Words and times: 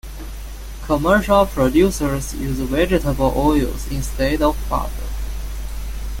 Commercial 0.87 1.45
producers 1.45 2.33
use 2.33 2.57
vegetable 2.59 3.31
oils 3.37 3.85
instead 3.91 4.41
of 4.41 4.57
butter. 4.67 4.89